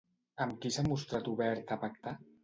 [0.45, 2.15] Amb qui s'ha mostrat obert a pactar?